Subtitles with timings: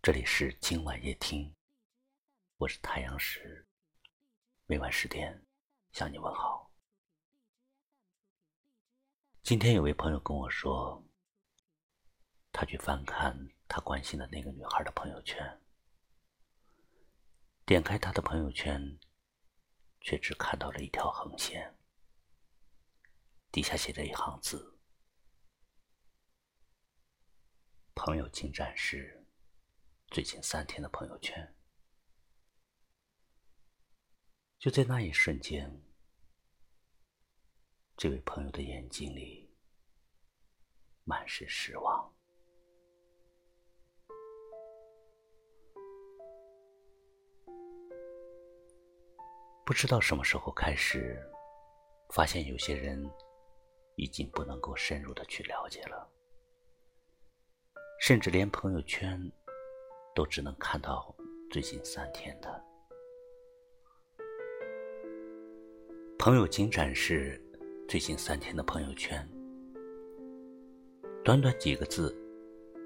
[0.00, 1.52] 这里是今晚夜听，
[2.56, 3.66] 我是太阳石，
[4.64, 5.44] 每晚十点
[5.92, 6.72] 向你问好。
[9.42, 11.04] 今天有位朋友跟我说，
[12.52, 15.60] 他去翻看他关心的那个女孩的朋友圈，
[17.66, 18.98] 点开她的朋友圈，
[20.00, 21.76] 却只看到了一条横线，
[23.50, 24.78] 底下写着一行字
[27.96, 29.16] ：“朋友进展时。”
[30.10, 31.54] 最近三天的朋友圈，
[34.58, 35.70] 就在那一瞬间，
[37.94, 39.54] 这位朋友的眼睛里
[41.04, 42.10] 满是失望。
[49.66, 51.22] 不知道什么时候开始，
[52.14, 52.98] 发现有些人
[53.96, 56.10] 已经不能够深入的去了解了，
[58.00, 59.30] 甚至连朋友圈。
[60.18, 61.14] 都只能看到
[61.48, 62.60] 最近三天的
[66.18, 67.40] 朋友，仅展示
[67.88, 69.24] 最近三天的朋友圈。
[71.22, 72.12] 短短几个字，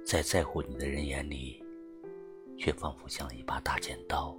[0.04, 1.64] 在在乎你的人眼里，
[2.58, 4.36] 却仿佛像一把大剪刀，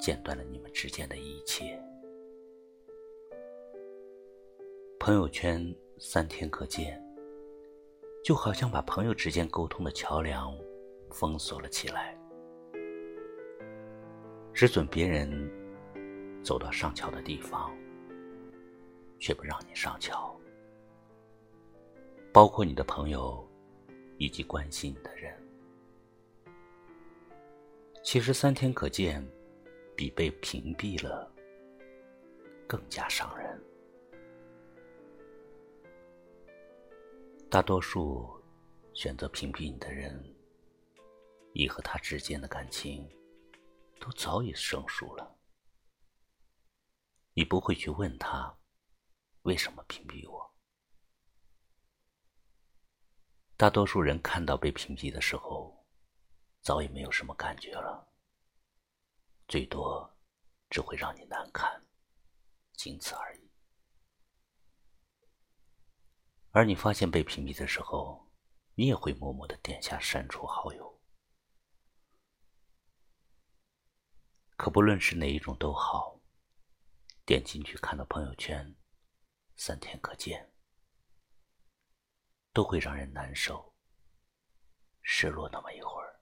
[0.00, 1.76] 剪断了你们之间的一切。
[5.00, 7.04] 朋友圈三天可见，
[8.22, 10.56] 就好像把朋友之间沟通的桥梁。
[11.10, 12.16] 封锁了起来，
[14.52, 15.30] 只准别人
[16.42, 17.74] 走到上桥的地方，
[19.18, 20.34] 却不让你上桥。
[22.32, 23.48] 包括你的朋友
[24.18, 25.32] 以及关心你的人。
[28.02, 29.24] 其实三天可见，
[29.94, 31.32] 比被屏蔽了
[32.66, 33.62] 更加伤人。
[37.48, 38.28] 大多数
[38.94, 40.33] 选择屏蔽你的人。
[41.56, 43.08] 你和他之间的感情
[44.00, 45.38] 都早已生疏了，
[47.32, 48.58] 你不会去问他
[49.42, 50.52] 为什么屏蔽我。
[53.56, 55.86] 大多数人看到被屏蔽的时候，
[56.60, 58.12] 早已没有什么感觉了，
[59.46, 60.18] 最多
[60.70, 61.86] 只会让你难堪，
[62.72, 63.48] 仅此而已。
[66.50, 68.28] 而你发现被屏蔽的时候，
[68.74, 70.93] 你也会默默的点下删除好友。
[74.64, 76.18] 可不论是哪一种都好，
[77.26, 78.74] 点进去看到朋友圈，
[79.56, 80.54] 三天可见，
[82.50, 83.74] 都会让人难受、
[85.02, 86.18] 失落那么一会儿。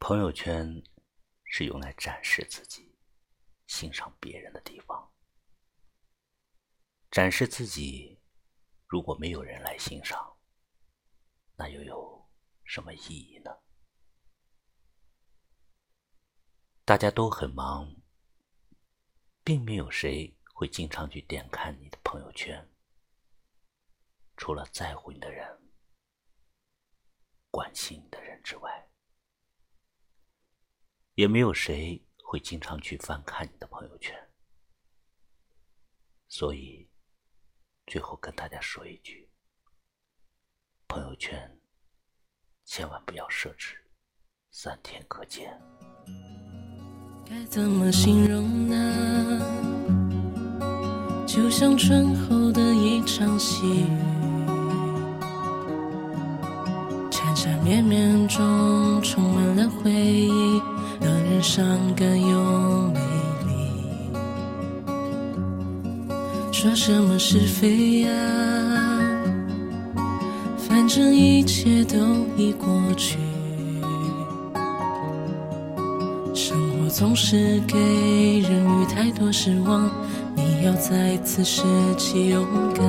[0.00, 0.82] 朋友圈
[1.44, 2.98] 是用来展示自己、
[3.68, 5.14] 欣赏别人的地方，
[7.12, 8.20] 展示自己，
[8.88, 10.36] 如果没有人来欣赏，
[11.54, 12.28] 那又有
[12.64, 13.56] 什么意义呢？
[16.88, 17.94] 大家都很忙，
[19.44, 22.66] 并没有谁会经常去点看你的朋友圈。
[24.38, 25.46] 除了在乎你的人、
[27.50, 28.88] 关心你的人之外，
[31.12, 34.32] 也没有谁会经常去翻看你的朋友圈。
[36.26, 36.88] 所以，
[37.86, 39.28] 最后跟大家说一句：
[40.86, 41.60] 朋友圈
[42.64, 43.76] 千万不要设置
[44.50, 45.60] 三天可见。
[47.30, 49.42] 该怎么形容呢？
[51.26, 53.86] 就像春后的一场细雨，
[57.10, 60.58] 缠缠绵绵中充满了回忆，
[61.02, 61.62] 让人伤
[61.94, 63.00] 感又美
[63.46, 64.10] 丽。
[66.50, 68.10] 说什么是非呀？
[70.56, 71.98] 反正一切都
[72.38, 72.66] 已过
[72.96, 73.18] 去。
[76.98, 77.78] 总是给
[78.40, 79.88] 人予太多失望，
[80.34, 81.62] 你要再次拾
[81.96, 82.44] 起勇
[82.74, 82.84] 敢。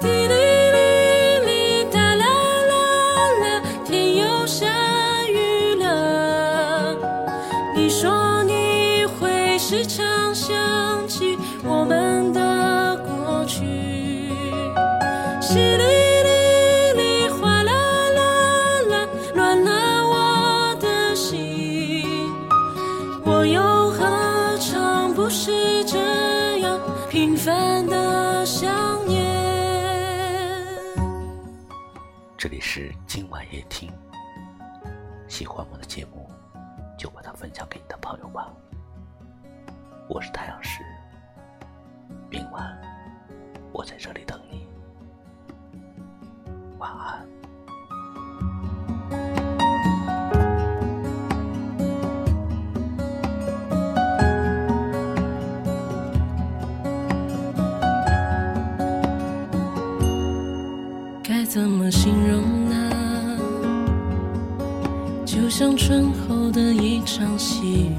[0.00, 0.34] 滴哩
[0.72, 2.74] 哩哩哒啦啦
[3.42, 4.66] 啦，天又下
[5.28, 6.96] 雨了。
[7.76, 10.52] 你说你会时常想
[11.06, 13.62] 起我们的过去。
[15.40, 15.93] 是的。
[33.50, 33.90] 也听，
[35.28, 36.28] 喜欢我的节目，
[36.98, 38.52] 就把它分享给你的朋友吧。
[40.08, 40.82] 我是太阳石，
[42.30, 42.78] 明晚
[43.72, 44.66] 我在这里等你，
[46.78, 47.26] 晚安。
[61.22, 63.03] 该怎么形容呢？
[65.44, 67.92] 就像春后的一场细雨，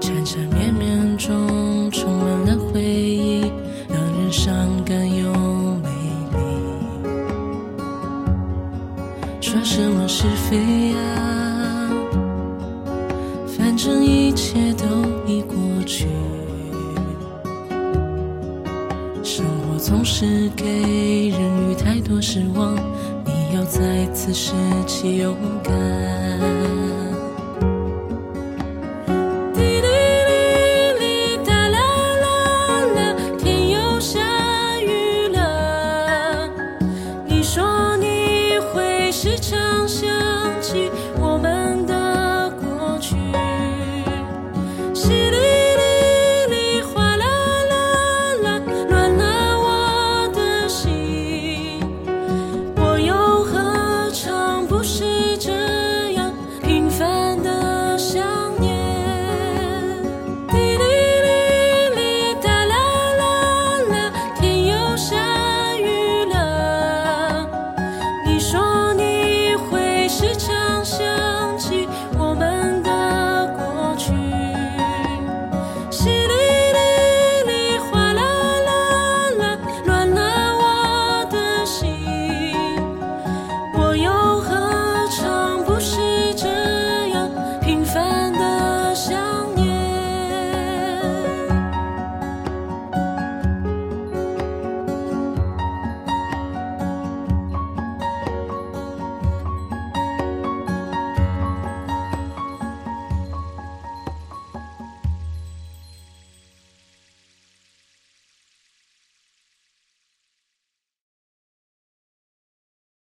[0.00, 3.42] 缠缠绵绵中充满了回忆，
[3.88, 4.52] 让人伤
[4.84, 5.32] 感又
[5.76, 5.88] 美
[6.32, 6.38] 丽。
[9.40, 11.92] 说什么是非啊？
[13.56, 14.84] 反正一切都
[15.28, 15.54] 已过
[15.86, 16.08] 去。
[19.22, 22.76] 生活总是给人予太多失望，
[23.54, 24.52] 要再次拾
[24.84, 26.83] 起勇敢。